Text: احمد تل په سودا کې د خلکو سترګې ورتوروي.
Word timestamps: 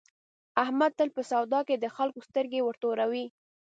احمد 0.63 0.91
تل 0.99 1.09
په 1.15 1.21
سودا 1.31 1.59
کې 1.67 1.75
د 1.77 1.85
خلکو 1.95 2.19
سترګې 2.29 2.59
ورتوروي. 2.63 3.25